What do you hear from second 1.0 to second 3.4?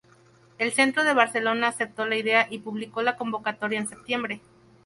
de Barcelona aceptó la idea y publicó la